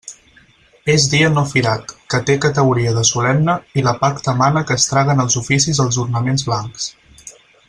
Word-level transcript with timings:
És 0.93 1.03
dia 1.11 1.27
no 1.33 1.43
firat, 1.49 1.93
que 2.13 2.21
té 2.29 2.37
categoria 2.45 2.95
de 2.97 3.03
solemne, 3.11 3.57
i 3.81 3.85
l'epacta 3.89 4.35
mana 4.43 4.67
que 4.71 4.81
es 4.81 4.89
traguen 4.95 5.25
als 5.27 5.41
oficis 5.45 5.87
els 5.89 6.05
ornaments 6.07 6.49
blancs. 6.53 6.91